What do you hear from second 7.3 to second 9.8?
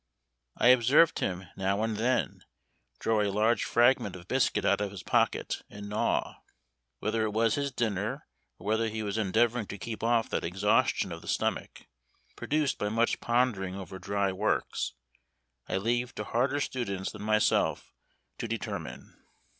was his dinner, or whether he was endeavoring to